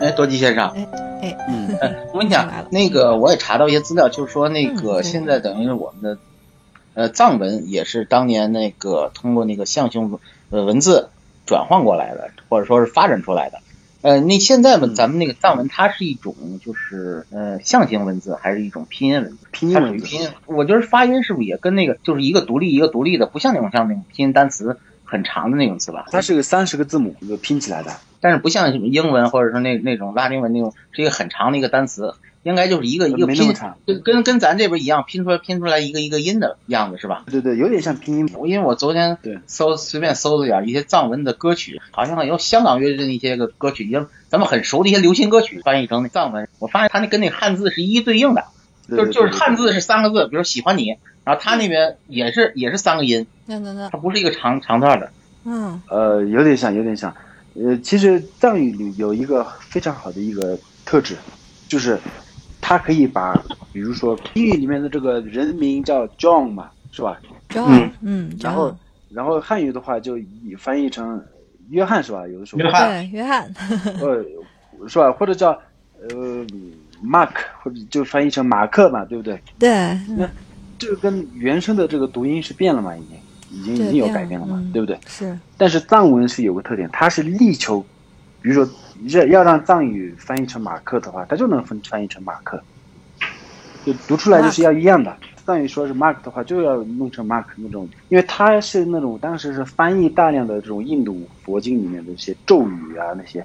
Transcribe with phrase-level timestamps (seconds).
[0.00, 0.88] 哎，多吉先生，哎
[1.20, 6.18] 哎，嗯，哎， 我跟你讲进来了，那个我也查到一些资料，就是说那个现在等于是我们的
[6.94, 11.10] 呃藏文也是当年那个通过那个象形文呃文字
[11.44, 13.58] 转换过来的，或者说是发展出来的。
[14.02, 14.94] 呃，那现在嘛，嗯。
[14.94, 19.36] 咱们那个藏文它是一种就是呃象形文字，还是一种拼音文字？
[19.52, 24.78] 它属拼音文字，于拼音，我觉得发音是不是也跟那个就是一个独立一个独立的，不像那种像那种拼音单词
[25.10, 26.06] 很长的那种词吧？
[26.10, 27.90] 它是个三十个字母一个拼起来的。
[28.22, 33.54] 但是不像什么英文或者说那那种拉丁文那种是一个很长的一个单词，应该就是一个一个拼。
[33.86, 37.24] 跟跟跟咱这边一样拼出来拼出来一个一个音的样子是吧？
[37.30, 38.28] 对对，有点像拼音。
[38.44, 48.44] 因为我昨天对搜随便搜了点一些藏文的歌曲，好像有香港乐队的一些个歌曲，也咱们很熟的一些流行歌曲翻译成藏文，我发现它那跟那汉字是一一对应的，
[48.96, 55.10] 就是就是汉字是三个字，比如喜欢你，然后他那边也是也是三个音，那那那，它不是一个长长段的。
[55.44, 57.14] 嗯呃，有点像，有点像。
[57.54, 61.16] 呃，其实藏语里有一个非常好的一个特质，
[61.66, 61.98] 就是
[62.60, 63.34] 它可以把，
[63.72, 67.18] 比如说英语里面的这个人名叫 John 嘛，是吧
[67.48, 68.76] ？，John，嗯，然后
[69.08, 71.24] 然后汉语的话就以翻译成
[71.70, 72.28] 约翰是吧？
[72.28, 73.54] 有的时候约翰对，约翰，
[74.00, 74.24] 呃，
[74.88, 75.10] 是吧？
[75.10, 75.50] 或者叫
[76.08, 76.46] 呃
[77.02, 77.30] Mark，
[77.62, 79.40] 或者就翻译成马克嘛，对不对？
[79.58, 79.70] 对，
[80.16, 80.28] 那
[80.78, 83.18] 这个跟原声的这个读音是变了嘛，已经
[83.50, 84.98] 已经已经有改变了嘛，嗯对不对？
[85.06, 87.80] 是，但是藏文是有个特点，它是力求，
[88.40, 88.72] 比如说
[89.08, 92.62] 要要让藏语翻译成马克的话，它就能分翻译成马克，
[93.84, 95.16] 就读出来就是要一样的。
[95.44, 103.44] 藏语说是 mark 的话，就要弄成 mark 那种，因为它是那种当时是翻译大量的这种印度佛经里面的一些咒语啊，那些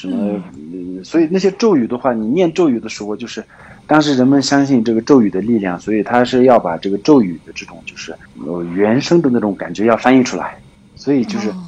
[0.00, 1.04] 什么，嗯。
[1.04, 3.44] 所以那些咒语的话，你念咒语的时候，就是
[3.86, 8.14] 当时人们相信这个咒语的力量，所以他是要把这个咒语的这种就是
[8.46, 10.58] 呃原声的那种感觉要翻译出来，
[10.94, 11.50] 所以就是。
[11.50, 11.64] 哦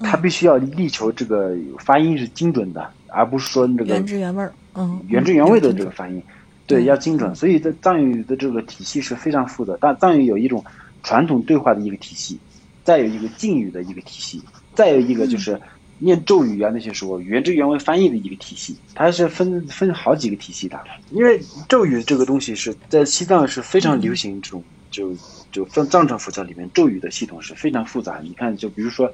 [0.00, 6.22] 他必须要力求这个发音是精准的，而不是说这个原汁原味儿，嗯，原汁原味的嗯这个发音，
[6.66, 7.34] 对，对要精准。
[7.34, 10.62] 所以在藏语的这个体系是非常复杂，但藏语有一种
[11.02, 12.38] 传统对话的一个体系，
[12.82, 14.42] 再有一个敬语的一个体系，
[14.74, 15.58] 再有一个就是
[16.04, 20.78] 念咒语啊那些时候原汁原味翻译的一个体系，它是分分好几个体系的。
[21.10, 25.16] 因为咒语这个东西是在西藏是非常流行这种就
[25.50, 28.20] 就藏藏传佛教里面咒语的系统是非常复杂。
[28.22, 29.10] 你看，就比如说。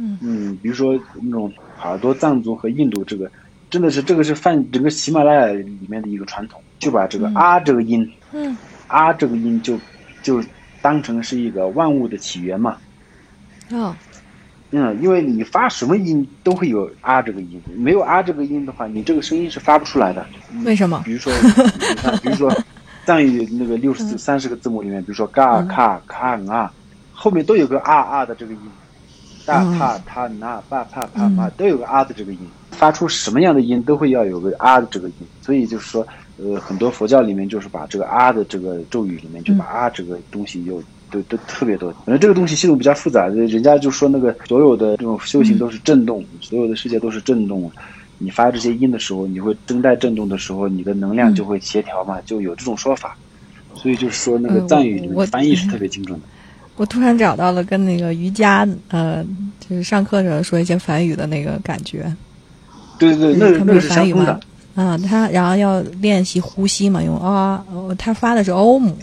[0.00, 3.28] 嗯嗯，比如说那种好多藏族和印度这个，
[3.68, 8.56] 真的是这个是泛整个喜马拉雅里面的一个传统，就把这个嗯啊这个音，嗯
[8.86, 9.76] 啊这个音就
[10.22, 10.40] 就
[10.80, 12.76] 当成是一个万物的起源嘛。
[13.72, 13.92] 哦，
[14.70, 20.26] 嗯，因为你发什么音都会有啊这个音，没有啊这个音的话，你这个声音是发不出来的。
[20.64, 21.00] 为什么？
[21.04, 22.54] 比如说，你看，比如说
[23.06, 26.72] 藏语那个 六十嗯三十个字母里面，比如说嘎嗯卡卡啊，
[27.12, 28.60] 后面都有个啊啊的这个音，
[29.46, 29.78] 大嗯。
[29.78, 32.40] 帕他那巴帕帕嘛都有个啊的这个音，
[32.72, 36.06] 发出什么样的音都会要有个啊的这个音，所以就是说，
[36.36, 47.70] 呃，很多佛教里面就是把这个啊的这个咒语里面就把啊这个东西又都都特别多，反正这个东西系统比较复杂，人家就说那个所有的这种修行都是震动，所有的世界都是震动。
[48.18, 53.16] 你发这些音的时候，你会声带震动的时候，你的能量就会协调嘛，就有这种说法。
[53.76, 56.26] 所以就是说，那个呃藏语里我面翻译是特别精准的。
[56.76, 59.24] 我突然找到了跟那个瑜伽，呃，
[59.60, 62.12] 就是上课时候说一些梵语的那个感觉。
[62.98, 64.40] 对对对，那他们那个是梵语的。，
[64.74, 68.96] 啊，他然后要练习呼吸嘛，用啊，哦他发的是欧姆，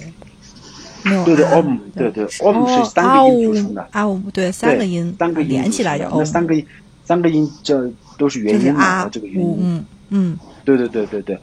[1.06, 6.66] 没有对对啊 om，对对 om 是哦三个音组成的啊姆对，三个音三个音连起来叫 om 那三个音，
[7.04, 9.58] 三个音这都是元音嘛，啊这个元音。
[9.62, 11.38] 嗯嗯对对对对对，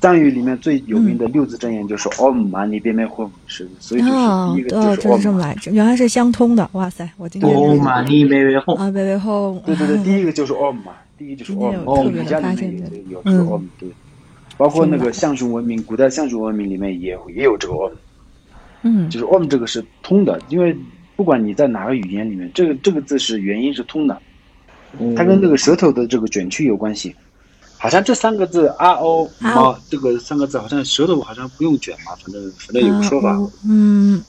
[0.00, 5.40] 藏语里面最有名的六字真言就是 om 嘛，你别没混是，所以就是哦第一个哦，就是这是这 om 么。
[5.40, 13.88] 来着，原来是相通的，哇塞，我今天哦玛尼维维后，啊，贝贝后，对对对，第一个就是 om 嘛，第一就是 om，有特别的瑜伽里面也有这个嗯 om，对，
[14.56, 17.90] 包括那个象形文明，古代象形文明里面也也有这个 om。
[18.82, 20.76] 嗯就是 om 这个是通的，因为
[21.16, 24.20] 不管你在哪个语言里面，这个这个字是元音是通的，
[25.16, 27.14] 它跟这个舌头的这个卷曲有关系。
[27.80, 33.30] 好像这三个字 r o 啊这个三个字好像舌头好像不用卷嘛，反正反正有个说法。
[33.30, 34.20] 啊嗯，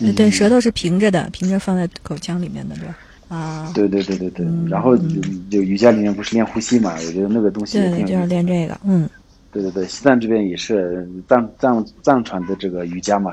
[0.00, 2.96] 嗯对，舌头是平着的，平着放在口腔里面的，对吧？
[3.28, 3.70] 啊。
[3.74, 6.94] 对对对对对，嗯然后就嗯就瑜伽里面不是练呼吸嘛？
[6.94, 8.24] 我觉得那个东西对，就是。
[8.26, 9.06] 练这个，嗯，
[9.52, 13.30] 对对对，西藏这边也是藏藏藏传的这个瑜伽嘛，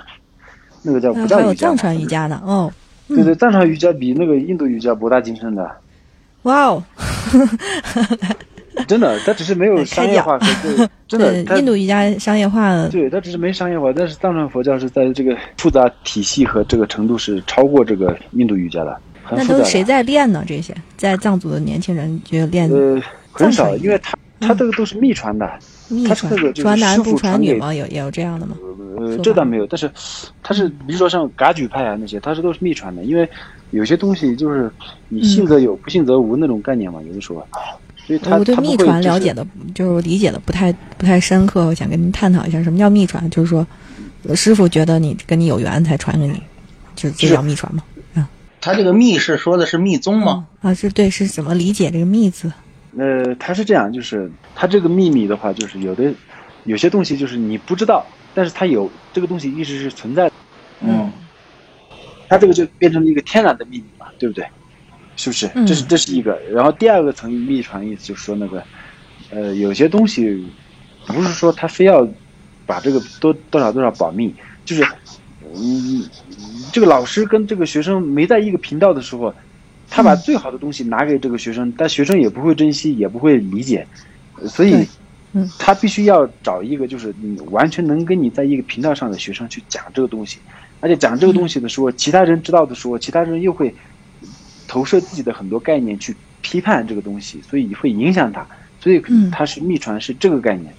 [0.84, 1.76] 那个叫不叫瑜伽嘛？
[1.76, 2.72] 藏传瑜伽呢，哦，
[3.08, 5.70] 对对，藏传瑜伽比那个印度瑜伽博大精深的，
[6.44, 6.84] 哇哦，
[8.88, 18.92] 真的，它只是没有商业化和对， 真的，对，印度瑜伽商业化了，对它只是没商业化，但是藏传佛教是在这个复杂体系和这个程度是超过这个印度瑜伽的，
[19.30, 19.38] 的。
[19.38, 20.44] 那都是谁在练呢？
[20.46, 23.02] 这些在藏族的年轻人就练呃，
[23.32, 24.18] 很少，因为它
[24.48, 25.50] 它这个都是秘传的，
[25.88, 27.74] 秘传传男不传女吗？
[27.74, 28.56] 有也有这样的吗？
[28.98, 29.90] 呃这倒没有，但是
[30.44, 33.28] 他是比如说像噶举派啊那些，他是都是秘传的，因为
[33.72, 34.72] 有些东西就是
[35.10, 37.46] 你信则有，不信则无那种概念嘛，有的时候，
[38.06, 43.28] 所以他我对秘传了解的，就是理解的不太不太深刻，我想跟您探讨一下，什么叫秘传？
[43.30, 43.66] 就是说，
[44.28, 46.42] 呃师傅觉得你跟你有缘才传给你，
[46.96, 47.84] 就是这叫秘传吗？
[48.62, 50.48] 他这个密是说的是密宗吗？
[50.62, 52.50] 啊，是对，是怎么理解这个秘字？
[52.98, 56.14] 呃，它是这样，就是它这个秘密的话，就是有的
[56.66, 60.32] 有些东西就是你不知道，但是它有这个东西一直是存在的，
[60.82, 61.12] 嗯，
[62.28, 64.46] 它这个就变成了一个天然的秘密嘛，对不对？
[65.16, 65.48] 是不是？
[65.56, 66.40] 嗯这是这是一个。
[66.52, 68.64] 然后第二个层秘传意思就是说那个，
[69.30, 70.44] 呃，有些东西
[71.06, 72.08] 不是说他非要
[72.66, 74.36] 把这个多多少多少保密，
[74.66, 74.84] 就是
[75.42, 76.04] 嗯，
[76.72, 79.34] 这个老师跟这个学生没在一个频道的时候，
[79.90, 83.88] 他把最好的东西拿给这个学生，但学生也不会珍惜，也不会理解，
[84.42, 84.88] 呃所以
[85.34, 85.50] 嗯。
[85.58, 90.38] 他必须要找一个就是你完全能跟你在一个频道上的学生去讲这个东西，
[90.80, 93.74] 而且讲这个东西的时候，其他人知道的时候，其他人又会
[94.68, 98.46] 投射自己的很多概念去批判这个东西，所以会影响他，
[98.80, 99.02] 所以
[99.32, 100.72] 他是秘传是这个概念。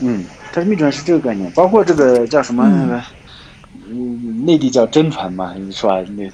[0.00, 3.02] 嗯，他是秘传是这个概念，包括这个叫什么嗯那个，
[3.88, 6.02] 嗯，内地叫真传嘛，是吧？
[6.10, 6.28] 那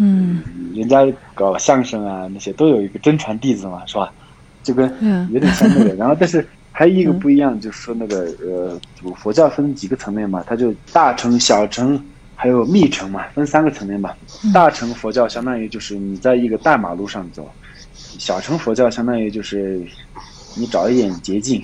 [0.00, 0.42] 嗯，
[0.74, 4.12] 人家搞相声啊那些都有一个真传弟子嘛，是吧？
[4.62, 4.88] 就跟
[5.30, 8.80] 有点像那个， 然后但是还有一个嗯不一样，就是说那个呃，
[9.16, 12.02] 佛教分几个层面嘛，它就大乘、小乘
[12.34, 14.16] 还有密乘嘛，分三个层面吧。
[14.44, 17.50] 嗯大乘佛教相当于就是你在一个大马路上走，
[17.94, 19.80] 小乘佛教相当于就是
[20.56, 21.62] 你找一点捷径，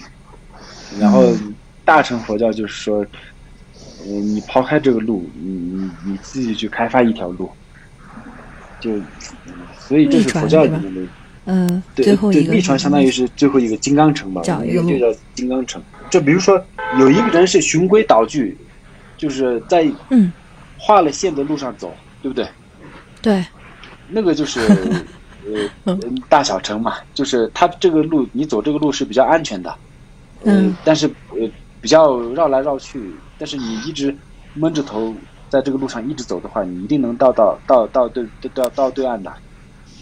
[1.01, 1.55] 然后嗯。
[1.87, 3.07] 大乘佛教就是说，
[4.05, 7.49] 呃，你抛开这个路，你你你自己去开发一条路，
[8.81, 8.91] 就
[9.79, 11.01] 所以这是佛教里面的。
[11.49, 15.81] 嗯，对最后一个对，秘传相当于是最后一个金刚城吧，就叫金刚城。
[16.11, 16.61] 就比如说
[16.99, 18.59] 有一个人是循规蹈矩，
[19.17, 20.33] 就是在嗯，
[20.77, 22.49] 画了线的路上走，对不对？
[23.23, 23.45] 对，
[24.09, 24.61] 那个就是
[25.47, 29.71] 呃嗯大小城嘛，就是他这个路你走这个路是比较安全的，
[30.43, 31.49] 呃嗯，但是呃
[31.81, 33.01] 比较绕来绕去，
[33.39, 34.17] 但是你一直
[34.55, 35.15] 闷着头
[35.49, 39.33] 在这个路上一直走的话，你一定能到到到到对到到对岸的，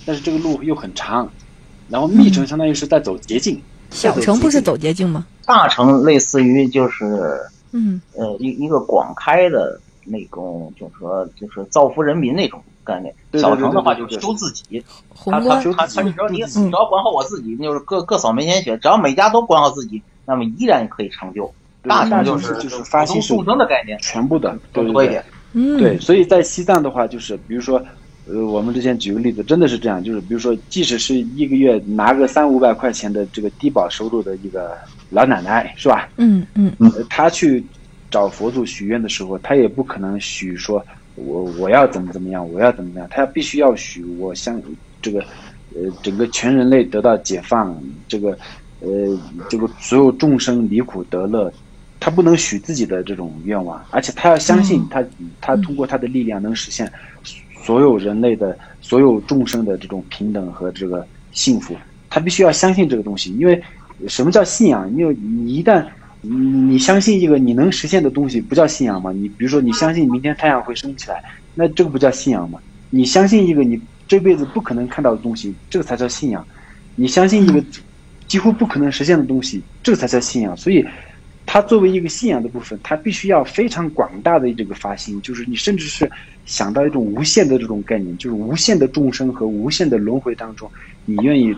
[0.06, 1.28] 但是这个路又很长，
[1.88, 3.60] 然后密城相当于是在走捷径，
[3.90, 5.26] 在小城不是走捷径吗？
[5.44, 7.38] 大城类似于就是
[7.72, 13.14] 嗯呃一一个广开的那种，就是说就是造福人民那种概念。
[13.34, 14.82] 小城的话就是修自己，
[15.26, 21.52] 他他他他嗯只要你嗯只要管好我自己，就是各各扫门前雪，只要每家都管好自己，那么依然可以成就。
[21.86, 25.22] 大城就是就是发心是众生的概念全部的，对对对更多一点。。
[25.54, 27.80] 嗯，对，所以在西藏的话，就是比如说，
[28.24, 34.70] 呃，我们之前举个例子，真的是这样，就是比如说，即使是一个月拿个三五百块钱的这个低保收入的一个
[35.08, 36.08] 老奶奶，是吧？
[36.16, 37.64] 嗯嗯嗯她去
[38.10, 40.84] 找佛祖许愿的时候，她也不可能许说
[41.14, 44.60] 我我要怎么怎么样，我要怎么怎么样，她必须要许我相
[45.00, 48.30] 这个呃整个全人类得到解放，这个
[48.80, 48.88] 呃
[49.48, 51.52] 这个所有众生离苦得乐。
[52.04, 55.04] 他不能许自己的这种愿望，而且他要相信嗯他，
[55.40, 56.92] 他通过他的力量能实现
[57.64, 61.74] 所有人类的、所有众生的这种平等和这个幸福。
[62.10, 63.58] 他必须要相信这个东西，因为
[64.06, 64.94] 什么叫信仰？
[64.94, 65.82] 因为你一旦
[66.20, 69.10] 你你相信一个你能实现的东西，不叫信仰吗？
[69.10, 72.60] 你比如说你相信明天太阳会升起来，那这个不叫信仰吗？
[72.90, 76.46] 你相信一个你这辈子不可能看到的东西，这个才叫信仰。
[76.96, 77.64] 你相信一个
[78.26, 80.54] 几乎不可能实现的东西，这个才叫信仰。
[80.54, 80.84] 所以。
[81.54, 86.10] 它作为一个信仰的部分，它必须要非常广大的这个发心，就是你甚至是
[86.44, 90.68] 想到一种无限的这种概念，就是无限的众生和无限的轮回当中，
[91.04, 91.54] 你愿意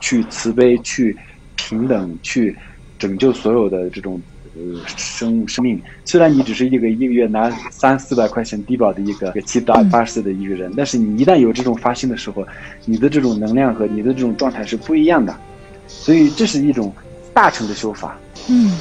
[0.00, 1.16] 去慈悲、去
[1.54, 2.56] 平等、去
[2.98, 4.20] 拯救所有的这种
[4.56, 5.80] 呃生生命。
[6.04, 12.44] 虽然你只是一个一个月拿三四百块钱低保的一个七八八十岁的一个人，但是你一旦有这种发心的时候，
[12.84, 15.32] 你的这种能量和你的这种状态是不一样的。
[15.86, 16.92] 所以这是一种
[17.32, 18.18] 大乘的修法。
[18.48, 18.76] 嗯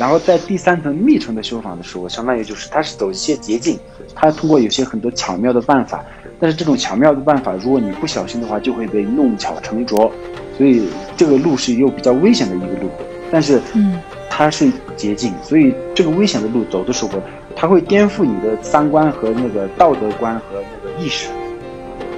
[0.00, 3.78] 然后在第三层密层的修法的时候，相当于就是它是走一些捷径，
[4.14, 6.02] 它通过有些很多巧妙的办法，
[6.40, 10.10] 但是这种巧妙的办法，如果你不小心的话，就会被弄巧成拙。
[10.56, 10.88] 所以
[11.18, 12.88] 这个路是又比较危险的一个路，
[13.30, 17.22] 但是嗯它是捷径，所以这个危险的路走的时候，
[17.54, 21.28] 它会颠覆你的三观和那个道德观和那个意识，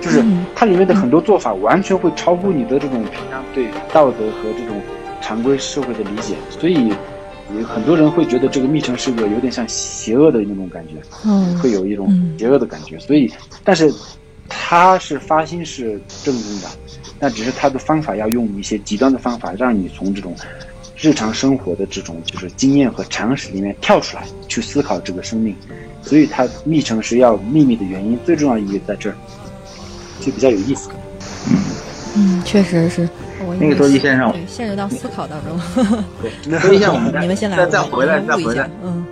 [0.01, 4.81] 就是嗯它里面的很多做法完全会超乎你的这种平常对道德和这种
[5.21, 6.93] 常规社会的理解，所以
[7.59, 10.95] 有很多人会觉得这个密城是个有点像邪恶的那种感觉，
[11.25, 13.31] 嗯会有一种嗯邪恶的感觉，所以
[13.65, 13.93] 但是
[14.49, 16.69] 他是发心是正宗的，
[17.19, 20.35] 那只是他的方法要用一些极端的方法，让你从这种
[20.97, 25.55] 日常生活的这种就是经验和常识里面跳出来，去思考这个生命。
[26.03, 29.17] 所以他密城是要秘密的原因，最重要的一个在这儿，
[30.21, 30.91] 就比较有意思。
[32.17, 33.09] 嗯，确实是。
[33.53, 35.59] 我那个周一先生对陷入到思考当中。
[36.61, 39.05] 所以像我们 你们先来，再再我回来再回来，嗯